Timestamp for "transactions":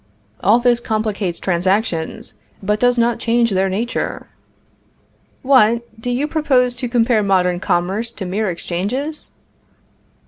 1.39-2.33